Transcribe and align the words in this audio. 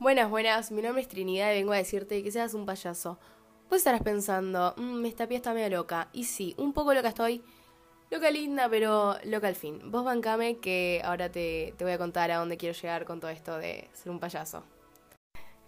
Buenas, 0.00 0.28
buenas, 0.28 0.72
mi 0.72 0.82
nombre 0.82 1.02
es 1.02 1.08
Trinidad 1.08 1.52
y 1.52 1.58
vengo 1.58 1.72
a 1.72 1.76
decirte 1.76 2.20
que 2.22 2.32
seas 2.32 2.52
un 2.52 2.66
payaso. 2.66 3.16
Vos 3.70 3.78
estarás 3.78 4.02
pensando, 4.02 4.74
mmm, 4.76 5.04
esta 5.06 5.28
pía 5.28 5.36
está 5.36 5.54
medio 5.54 5.70
loca. 5.70 6.08
Y 6.12 6.24
sí, 6.24 6.54
un 6.58 6.72
poco 6.72 6.92
loca 6.92 7.08
estoy. 7.08 7.42
Loca 8.10 8.28
linda, 8.32 8.68
pero 8.68 9.14
loca 9.24 9.46
al 9.46 9.54
fin. 9.54 9.92
Vos 9.92 10.04
bancame 10.04 10.58
que 10.58 11.00
ahora 11.04 11.30
te, 11.30 11.74
te 11.78 11.84
voy 11.84 11.92
a 11.92 11.98
contar 11.98 12.32
a 12.32 12.38
dónde 12.38 12.56
quiero 12.56 12.74
llegar 12.74 13.04
con 13.04 13.20
todo 13.20 13.30
esto 13.30 13.56
de 13.56 13.88
ser 13.92 14.10
un 14.10 14.18
payaso. 14.18 14.64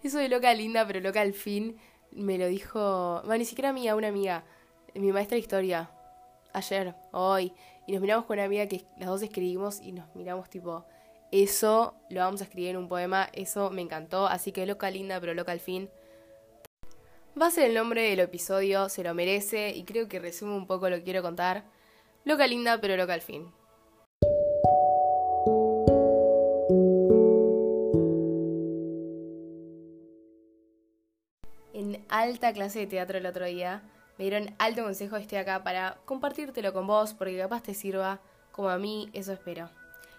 Eso 0.03 0.17
de 0.17 0.27
loca 0.27 0.53
linda, 0.53 0.85
pero 0.85 0.99
loca 0.99 1.21
al 1.21 1.33
fin, 1.33 1.77
me 2.11 2.37
lo 2.37 2.47
dijo, 2.47 3.21
bueno, 3.23 3.37
ni 3.37 3.45
siquiera 3.45 3.71
mía, 3.71 3.95
una 3.95 4.09
amiga, 4.09 4.43
mi 4.93 5.11
maestra 5.13 5.35
de 5.35 5.39
historia, 5.39 5.89
ayer, 6.51 6.93
hoy. 7.13 7.53
Y 7.87 7.93
nos 7.93 8.01
miramos 8.01 8.25
con 8.25 8.35
una 8.35 8.43
amiga 8.43 8.67
que 8.67 8.85
las 8.97 9.07
dos 9.07 9.21
escribimos 9.21 9.81
y 9.81 9.93
nos 9.93 10.13
miramos 10.15 10.49
tipo, 10.49 10.85
eso 11.31 11.95
lo 12.09 12.21
vamos 12.21 12.41
a 12.41 12.45
escribir 12.45 12.69
en 12.69 12.77
un 12.77 12.87
poema, 12.87 13.29
eso 13.33 13.69
me 13.69 13.81
encantó, 13.81 14.27
así 14.27 14.51
que 14.51 14.65
loca 14.65 14.89
linda, 14.89 15.19
pero 15.19 15.33
loca 15.33 15.51
al 15.51 15.59
fin. 15.59 15.89
Va 17.39 17.47
a 17.47 17.51
ser 17.51 17.65
el 17.65 17.75
nombre 17.75 18.09
del 18.09 18.19
episodio, 18.19 18.89
se 18.89 19.03
lo 19.03 19.13
merece 19.13 19.69
y 19.69 19.83
creo 19.83 20.07
que 20.07 20.19
resume 20.19 20.55
un 20.55 20.65
poco 20.65 20.89
lo 20.89 20.97
que 20.97 21.03
quiero 21.03 21.21
contar. 21.21 21.65
Loca 22.25 22.47
linda, 22.47 22.81
pero 22.81 22.97
loca 22.97 23.13
al 23.13 23.21
fin. 23.21 23.51
En 31.73 32.03
alta 32.09 32.53
clase 32.53 32.79
de 32.79 32.87
teatro 32.87 33.19
el 33.19 33.25
otro 33.27 33.45
día, 33.45 33.83
me 34.17 34.25
dieron 34.25 34.55
alto 34.57 34.83
consejo, 34.83 35.17
estoy 35.17 35.37
acá 35.37 35.63
para 35.63 35.97
compartírtelo 36.05 36.73
con 36.73 36.87
vos, 36.87 37.13
porque 37.13 37.37
capaz 37.37 37.61
te 37.61 37.75
sirva 37.75 38.19
como 38.51 38.69
a 38.69 38.79
mí, 38.79 39.09
eso 39.13 39.31
espero. 39.31 39.69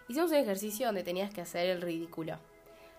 Hicimos 0.09 0.31
un 0.31 0.39
ejercicio 0.39 0.87
donde 0.87 1.03
tenías 1.03 1.31
que 1.33 1.43
hacer 1.43 1.69
el 1.69 1.83
ridículo. 1.83 2.33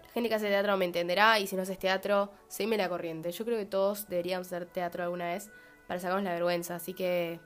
La 0.04 0.10
gente 0.14 0.30
que 0.30 0.36
hace 0.36 0.48
teatro 0.48 0.78
me 0.78 0.86
entenderá 0.86 1.40
y 1.40 1.48
si 1.48 1.56
no 1.56 1.64
haces 1.64 1.80
teatro, 1.80 2.30
seguime 2.48 2.78
la 2.78 2.88
corriente. 2.88 3.32
Yo 3.32 3.46
creo 3.46 3.58
que 3.58 3.66
todos 3.66 4.08
deberíamos 4.08 4.48
hacer 4.48 4.68
teatro 4.68 5.04
alguna 5.04 5.26
vez 5.30 5.50
para 5.88 6.00
sacarnos 6.00 6.24
la 6.24 6.34
vergüenza, 6.34 6.76
así 6.76 6.94
que 6.94 7.40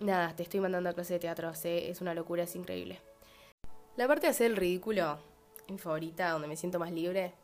nada, 0.00 0.34
te 0.34 0.42
estoy 0.42 0.58
mandando 0.58 0.90
a 0.90 0.92
clase 0.92 1.14
de 1.14 1.20
teatro, 1.20 1.52
es 1.62 2.00
una 2.00 2.14
locura, 2.14 2.42
es 2.42 2.56
increíble. 2.56 3.00
La 3.96 4.08
parte 4.08 4.26
de 4.26 4.30
hacer 4.32 4.50
el 4.50 4.56
ridículo, 4.56 5.18
mi 5.68 5.78
favorita, 5.78 6.30
donde 6.30 6.48
me 6.48 6.56
siento 6.56 6.80
más 6.80 6.90
libre, 6.90 7.34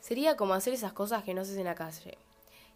sería 0.00 0.38
como 0.38 0.54
hacer 0.54 0.72
esas 0.72 0.94
cosas 0.94 1.22
que 1.22 1.34
no 1.34 1.42
haces 1.42 1.58
en 1.58 1.64
la 1.64 1.74
calle. 1.74 2.16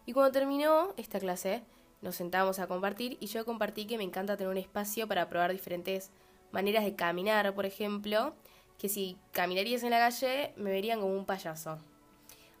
Y 0.05 0.13
cuando 0.13 0.31
terminó 0.31 0.93
esta 0.97 1.19
clase, 1.19 1.63
nos 2.03 2.15
sentamos 2.15 2.59
a 2.59 2.67
compartir 2.67 3.17
y 3.19 3.25
yo 3.25 3.43
compartí 3.43 3.87
que 3.87 3.97
me 3.97 4.03
encanta 4.03 4.37
tener 4.37 4.51
un 4.51 4.57
espacio 4.57 5.07
para 5.07 5.27
probar 5.29 5.51
diferentes 5.51 6.11
maneras 6.51 6.83
de 6.83 6.95
caminar, 6.95 7.53
por 7.53 7.65
ejemplo, 7.65 8.35
que 8.77 8.89
si 8.89 9.17
caminarías 9.31 9.83
en 9.83 9.91
la 9.91 9.99
calle 9.99 10.53
me 10.57 10.71
verían 10.71 10.99
como 11.01 11.13
un 11.15 11.25
payaso. 11.25 11.77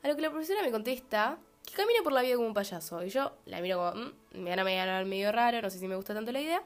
A 0.03 0.07
lo 0.07 0.15
que 0.15 0.21
la 0.21 0.29
profesora 0.29 0.61
me 0.61 0.71
contesta 0.71 1.39
que 1.65 1.73
camine 1.73 2.01
por 2.03 2.13
la 2.13 2.21
vida 2.21 2.35
como 2.35 2.47
un 2.47 2.53
payaso. 2.53 3.03
Y 3.03 3.09
yo 3.09 3.33
la 3.45 3.59
miro 3.61 3.77
como, 3.77 4.05
mm, 4.05 4.39
me 4.43 4.49
van 4.51 4.59
a 4.59 4.63
mirar 4.63 5.05
medio 5.05 5.31
raro, 5.31 5.61
no 5.61 5.69
sé 5.69 5.79
si 5.79 5.87
me 5.87 5.95
gusta 5.95 6.13
tanto 6.13 6.31
la 6.31 6.41
idea. 6.41 6.63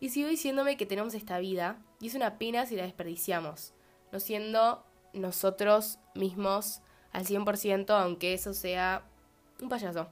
Y 0.00 0.08
sigo 0.08 0.28
diciéndome 0.28 0.76
que 0.76 0.86
tenemos 0.86 1.14
esta 1.14 1.38
vida 1.38 1.78
y 2.00 2.08
es 2.08 2.14
una 2.14 2.38
pena 2.38 2.66
si 2.66 2.76
la 2.76 2.82
desperdiciamos, 2.82 3.72
no 4.12 4.20
siendo 4.20 4.84
nosotros 5.12 5.98
mismos 6.14 6.80
al 7.12 7.24
100%, 7.24 7.90
aunque 7.90 8.34
eso 8.34 8.52
sea 8.54 9.04
un 9.60 9.68
payaso. 9.68 10.08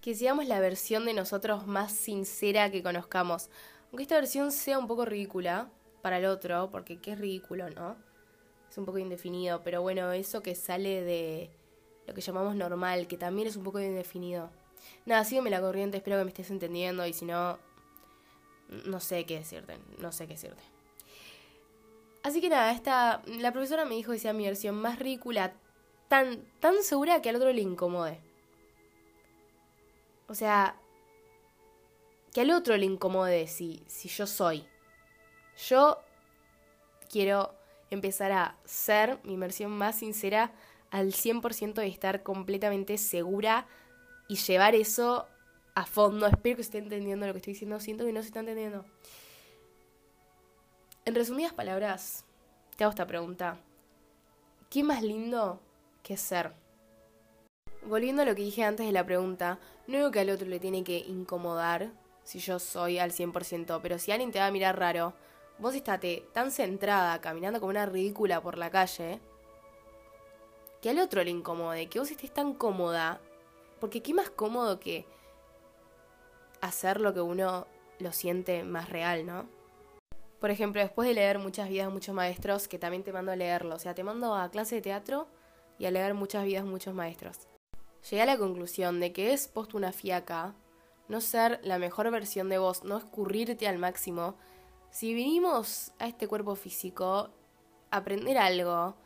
Que 0.00 0.14
seamos 0.14 0.46
la 0.46 0.60
versión 0.60 1.04
de 1.04 1.12
nosotros 1.12 1.66
más 1.66 1.92
sincera 1.92 2.70
que 2.70 2.82
conozcamos, 2.82 3.50
aunque 3.96 4.02
esta 4.02 4.16
versión 4.16 4.52
sea 4.52 4.78
un 4.78 4.86
poco 4.86 5.06
ridícula 5.06 5.70
para 6.02 6.18
el 6.18 6.26
otro, 6.26 6.68
porque 6.70 6.98
qué 7.00 7.12
es 7.12 7.18
ridículo, 7.18 7.70
¿no? 7.70 7.96
Es 8.68 8.76
un 8.76 8.84
poco 8.84 8.98
indefinido, 8.98 9.62
pero 9.64 9.80
bueno, 9.80 10.12
eso 10.12 10.42
que 10.42 10.54
sale 10.54 11.02
de 11.02 11.50
lo 12.06 12.12
que 12.12 12.20
llamamos 12.20 12.54
normal, 12.56 13.06
que 13.06 13.16
también 13.16 13.48
es 13.48 13.56
un 13.56 13.64
poco 13.64 13.80
indefinido. 13.80 14.50
Nada, 15.06 15.24
sígueme 15.24 15.48
la 15.48 15.62
corriente, 15.62 15.96
espero 15.96 16.18
que 16.18 16.24
me 16.24 16.28
estés 16.28 16.50
entendiendo 16.50 17.06
y 17.06 17.14
si 17.14 17.24
no, 17.24 17.58
no 18.84 19.00
sé 19.00 19.24
qué 19.24 19.38
decirte, 19.38 19.78
no 19.96 20.12
sé 20.12 20.26
qué 20.26 20.34
decirte. 20.34 20.62
Así 22.22 22.42
que 22.42 22.50
nada, 22.50 22.72
esta, 22.72 23.22
la 23.24 23.50
profesora 23.50 23.86
me 23.86 23.94
dijo 23.94 24.12
que 24.12 24.18
sea 24.18 24.34
mi 24.34 24.44
versión 24.44 24.74
más 24.74 24.98
ridícula, 24.98 25.54
tan, 26.08 26.44
tan 26.60 26.82
segura 26.82 27.22
que 27.22 27.30
al 27.30 27.36
otro 27.36 27.50
le 27.50 27.62
incomode. 27.62 28.20
O 30.28 30.34
sea, 30.34 30.76
que 32.36 32.42
al 32.42 32.50
otro 32.50 32.76
le 32.76 32.84
incomode 32.84 33.46
si, 33.46 33.82
si 33.86 34.10
yo 34.10 34.26
soy. 34.26 34.66
Yo 35.56 36.02
quiero 37.08 37.54
empezar 37.88 38.30
a 38.30 38.58
ser 38.66 39.18
mi 39.24 39.38
versión 39.38 39.70
más 39.70 40.00
sincera 40.00 40.52
al 40.90 41.14
100% 41.14 41.72
de 41.72 41.86
estar 41.86 42.22
completamente 42.22 42.98
segura 42.98 43.66
y 44.28 44.36
llevar 44.36 44.74
eso 44.74 45.26
a 45.74 45.86
fondo. 45.86 46.26
Espero 46.26 46.56
que 46.56 46.60
esté 46.60 46.76
entendiendo 46.76 47.26
lo 47.26 47.32
que 47.32 47.38
estoy 47.38 47.54
diciendo. 47.54 47.80
Siento 47.80 48.04
que 48.04 48.12
no 48.12 48.20
se 48.20 48.26
está 48.26 48.40
entendiendo. 48.40 48.84
En 51.06 51.14
resumidas 51.14 51.54
palabras, 51.54 52.26
te 52.76 52.84
hago 52.84 52.90
esta 52.90 53.06
pregunta. 53.06 53.56
¿Qué 54.68 54.84
más 54.84 55.02
lindo 55.02 55.58
que 56.02 56.18
ser? 56.18 56.52
Volviendo 57.86 58.20
a 58.20 58.24
lo 58.26 58.34
que 58.34 58.42
dije 58.42 58.62
antes 58.62 58.84
de 58.84 58.92
la 58.92 59.06
pregunta, 59.06 59.58
no 59.86 59.96
digo 59.96 60.10
que 60.10 60.20
al 60.20 60.28
otro 60.28 60.46
le 60.46 60.60
tiene 60.60 60.84
que 60.84 60.98
incomodar 60.98 61.92
si 62.26 62.40
yo 62.40 62.58
soy 62.58 62.98
al 62.98 63.12
100%, 63.12 63.78
pero 63.80 63.98
si 64.00 64.10
alguien 64.10 64.32
te 64.32 64.40
va 64.40 64.46
a 64.46 64.50
mirar 64.50 64.76
raro, 64.76 65.14
vos 65.58 65.76
estate 65.76 66.28
tan 66.32 66.50
centrada 66.50 67.20
caminando 67.20 67.60
como 67.60 67.70
una 67.70 67.86
ridícula 67.86 68.42
por 68.42 68.58
la 68.58 68.68
calle, 68.68 69.20
que 70.82 70.90
al 70.90 70.98
otro 70.98 71.22
le 71.22 71.30
incomode, 71.30 71.86
que 71.86 72.00
vos 72.00 72.10
estés 72.10 72.34
tan 72.34 72.52
cómoda, 72.54 73.20
porque 73.78 74.02
qué 74.02 74.12
más 74.12 74.28
cómodo 74.28 74.80
que 74.80 75.06
hacer 76.60 77.00
lo 77.00 77.14
que 77.14 77.20
uno 77.20 77.68
lo 78.00 78.10
siente 78.10 78.64
más 78.64 78.90
real, 78.90 79.24
¿no? 79.24 79.46
Por 80.40 80.50
ejemplo, 80.50 80.82
después 80.82 81.08
de 81.08 81.14
leer 81.14 81.38
muchas 81.38 81.68
vidas, 81.68 81.92
muchos 81.92 82.14
maestros, 82.14 82.66
que 82.66 82.80
también 82.80 83.04
te 83.04 83.12
mando 83.12 83.30
a 83.30 83.36
leerlo, 83.36 83.76
o 83.76 83.78
sea, 83.78 83.94
te 83.94 84.02
mando 84.02 84.34
a 84.34 84.50
clase 84.50 84.74
de 84.74 84.82
teatro 84.82 85.28
y 85.78 85.86
a 85.86 85.92
leer 85.92 86.14
muchas 86.14 86.44
vidas, 86.44 86.64
muchos 86.64 86.92
maestros. 86.92 87.46
Llegué 88.10 88.22
a 88.22 88.26
la 88.26 88.36
conclusión 88.36 88.98
de 88.98 89.12
que 89.12 89.32
es 89.32 89.46
posto 89.46 89.76
una 89.76 89.92
fiaca 89.92 90.56
no 91.08 91.20
ser 91.20 91.60
la 91.62 91.78
mejor 91.78 92.10
versión 92.10 92.48
de 92.48 92.58
vos, 92.58 92.84
no 92.84 92.96
escurrirte 92.98 93.68
al 93.68 93.78
máximo. 93.78 94.36
Si 94.90 95.14
vinimos 95.14 95.92
a 95.98 96.06
este 96.06 96.28
cuerpo 96.28 96.54
físico, 96.54 97.30
aprender 97.90 98.38
algo, 98.38 98.96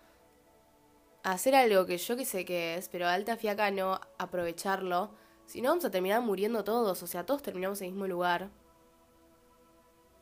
hacer 1.22 1.54
algo 1.54 1.86
que 1.86 1.98
yo 1.98 2.16
que 2.16 2.24
sé 2.24 2.44
que 2.44 2.76
es, 2.76 2.88
pero 2.88 3.06
alta 3.06 3.36
fiaca 3.36 3.70
no 3.70 4.00
aprovecharlo, 4.18 5.10
si 5.46 5.60
no 5.60 5.70
vamos 5.70 5.84
a 5.84 5.90
terminar 5.90 6.22
muriendo 6.22 6.62
todos, 6.62 7.02
o 7.02 7.06
sea, 7.08 7.26
todos 7.26 7.42
terminamos 7.42 7.80
en 7.80 7.88
el 7.88 7.92
mismo 7.92 8.06
lugar. 8.06 8.50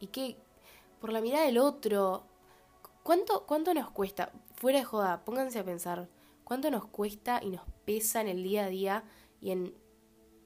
¿Y 0.01 0.07
qué? 0.07 0.39
Por 1.01 1.13
la 1.13 1.21
mirada 1.21 1.45
del 1.45 1.59
otro. 1.59 2.25
¿Cuánto, 3.03 3.45
cuánto 3.45 3.75
nos 3.75 3.91
cuesta? 3.91 4.33
Fuera 4.55 4.79
de 4.79 4.87
joda, 4.87 5.25
pónganse 5.27 5.59
a 5.59 5.65
pensar. 5.65 6.09
¿Cuánto 6.45 6.71
nos 6.71 6.87
cuesta 6.87 7.41
y 7.43 7.51
nos 7.51 7.61
pesa 7.85 8.23
en 8.23 8.29
el 8.29 8.43
día 8.43 8.65
a 8.65 8.69
día 8.69 9.05
y 9.43 9.51
en 9.51 9.75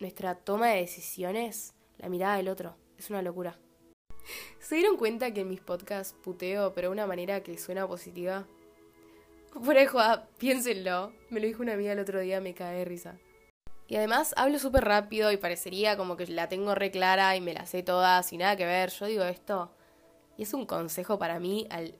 nuestra 0.02 0.34
toma 0.34 0.68
de 0.68 0.80
decisiones, 0.80 1.74
la 1.96 2.08
mirada 2.08 2.36
del 2.36 2.48
otro. 2.48 2.76
Es 2.98 3.08
una 3.08 3.22
locura. 3.22 3.58
¿Se 4.60 4.74
dieron 4.74 4.96
cuenta 4.96 5.32
que 5.32 5.40
en 5.40 5.48
mis 5.48 5.60
podcasts 5.60 6.14
puteo, 6.22 6.74
pero 6.74 6.88
de 6.88 6.92
una 6.92 7.06
manera 7.06 7.42
que 7.42 7.56
suena 7.56 7.86
positiva? 7.86 8.46
Por 9.52 9.76
eso, 9.76 9.98
piénsenlo. 10.38 11.12
Me 11.30 11.40
lo 11.40 11.46
dijo 11.46 11.62
una 11.62 11.74
amiga 11.74 11.92
el 11.92 12.00
otro 12.00 12.20
día, 12.20 12.40
me 12.40 12.54
cae 12.54 12.78
de 12.78 12.84
risa. 12.84 13.18
Y 13.86 13.96
además 13.96 14.34
hablo 14.36 14.58
súper 14.58 14.84
rápido 14.84 15.30
y 15.32 15.36
parecería 15.36 15.96
como 15.96 16.16
que 16.16 16.26
la 16.26 16.48
tengo 16.48 16.74
re 16.74 16.90
clara 16.90 17.36
y 17.36 17.40
me 17.40 17.54
la 17.54 17.66
sé 17.66 17.82
toda 17.82 18.22
sin 18.22 18.40
nada 18.40 18.56
que 18.56 18.64
ver. 18.64 18.90
Yo 18.90 19.06
digo 19.06 19.24
esto 19.24 19.72
y 20.36 20.42
es 20.42 20.54
un 20.54 20.66
consejo 20.66 21.18
para 21.18 21.38
mí 21.38 21.66
al 21.70 21.94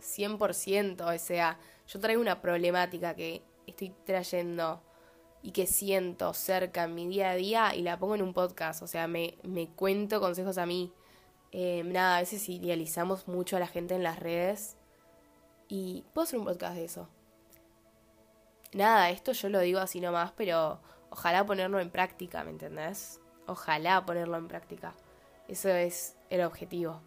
100%. 0.00 1.14
O 1.14 1.18
sea, 1.18 1.58
yo 1.86 2.00
traigo 2.00 2.20
una 2.20 2.40
problemática 2.40 3.14
que 3.14 3.42
estoy 3.66 3.92
trayendo 4.04 4.82
y 5.44 5.52
que 5.52 5.66
siento 5.66 6.32
cerca 6.32 6.84
en 6.84 6.94
mi 6.94 7.06
día 7.06 7.30
a 7.30 7.34
día 7.34 7.74
y 7.74 7.82
la 7.82 7.98
pongo 7.98 8.14
en 8.14 8.22
un 8.22 8.32
podcast. 8.32 8.82
O 8.82 8.86
sea, 8.86 9.06
me, 9.06 9.36
me 9.42 9.68
cuento 9.68 10.18
consejos 10.18 10.56
a 10.56 10.64
mí. 10.64 10.90
Eh, 11.52 11.82
nada, 11.84 12.16
a 12.16 12.20
veces 12.20 12.48
idealizamos 12.48 13.28
mucho 13.28 13.58
a 13.58 13.60
la 13.60 13.66
gente 13.66 13.94
en 13.94 14.02
las 14.02 14.18
redes 14.18 14.78
y 15.68 16.02
puedo 16.14 16.24
hacer 16.24 16.38
un 16.38 16.46
podcast 16.46 16.76
de 16.76 16.86
eso. 16.86 17.08
Nada, 18.72 19.10
esto 19.10 19.32
yo 19.32 19.50
lo 19.50 19.60
digo 19.60 19.80
así 19.80 20.00
nomás, 20.00 20.32
pero 20.32 20.80
ojalá 21.10 21.44
ponerlo 21.44 21.78
en 21.78 21.90
práctica, 21.90 22.42
¿me 22.42 22.50
entendés? 22.50 23.20
Ojalá 23.46 24.06
ponerlo 24.06 24.38
en 24.38 24.48
práctica. 24.48 24.94
Eso 25.46 25.68
es 25.68 26.16
el 26.30 26.40
objetivo. 26.40 27.02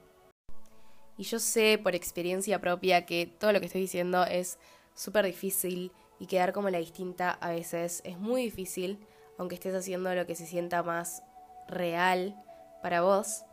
Y 1.18 1.24
yo 1.24 1.40
sé 1.40 1.80
por 1.82 1.96
experiencia 1.96 2.62
propia 2.62 3.08
que 3.08 3.26
todo 3.26 3.52
lo 3.52 3.60
que 3.60 3.66
estoy 3.66 3.82
diciendo 3.82 4.26
es 4.26 4.60
súper 4.94 5.26
difícil 5.26 5.92
y 6.20 6.28
quedar 6.28 6.54
como 6.54 6.70
la 6.70 6.80
distinta 6.80 7.32
a 7.32 7.52
veces 7.52 8.02
es 8.06 8.18
muy 8.18 8.44
difícil, 8.44 9.00
aunque 9.38 9.56
estés 9.56 9.76
haciendo 9.76 10.14
lo 10.14 10.26
que 10.26 10.36
se 10.36 10.46
sienta 10.46 10.84
más 10.84 11.24
real 11.68 12.36
para 12.82 13.02
vos. 13.02 13.44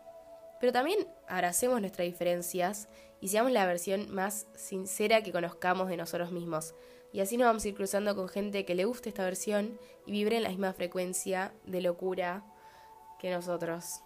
Pero 0.60 0.72
también 0.72 1.06
abracemos 1.28 1.80
nuestras 1.80 2.06
diferencias 2.06 2.88
y 3.20 3.28
seamos 3.28 3.52
la 3.52 3.66
versión 3.66 4.14
más 4.14 4.46
sincera 4.54 5.22
que 5.22 5.32
conozcamos 5.32 5.88
de 5.88 5.96
nosotros 5.96 6.30
mismos. 6.30 6.74
Y 7.12 7.20
así 7.20 7.36
nos 7.36 7.46
vamos 7.46 7.64
a 7.64 7.68
ir 7.68 7.74
cruzando 7.74 8.16
con 8.16 8.28
gente 8.28 8.64
que 8.64 8.74
le 8.74 8.84
guste 8.86 9.08
esta 9.08 9.24
versión 9.24 9.78
y 10.06 10.12
vibre 10.12 10.36
en 10.36 10.42
la 10.42 10.48
misma 10.48 10.72
frecuencia 10.72 11.54
de 11.64 11.80
locura 11.80 12.44
que 13.18 13.30
nosotros. 13.30 14.00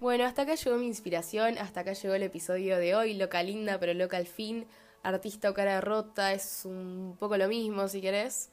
Bueno, 0.00 0.24
hasta 0.24 0.42
acá 0.42 0.54
llegó 0.54 0.76
mi 0.76 0.86
inspiración, 0.86 1.58
hasta 1.58 1.80
acá 1.80 1.92
llegó 1.92 2.14
el 2.14 2.22
episodio 2.22 2.78
de 2.78 2.94
hoy, 2.94 3.14
loca 3.14 3.42
linda 3.42 3.78
pero 3.78 3.92
loca 3.94 4.16
al 4.16 4.26
fin, 4.26 4.66
artista 5.02 5.50
o 5.50 5.54
cara 5.54 5.80
rota, 5.80 6.32
es 6.32 6.64
un 6.64 7.16
poco 7.18 7.36
lo 7.36 7.48
mismo 7.48 7.88
si 7.88 8.00
querés. 8.00 8.50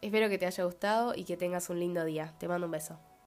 Espero 0.00 0.28
que 0.28 0.38
te 0.38 0.46
haya 0.46 0.64
gustado 0.64 1.14
y 1.14 1.24
que 1.24 1.36
tengas 1.36 1.70
un 1.70 1.80
lindo 1.80 2.04
día. 2.04 2.34
Te 2.38 2.48
mando 2.48 2.66
un 2.66 2.72
beso. 2.72 2.98